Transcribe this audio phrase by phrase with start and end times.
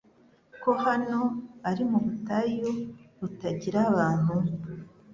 [0.61, 1.19] ko hano
[1.69, 2.69] ari mu butayu,
[3.19, 4.35] butagira abantu?»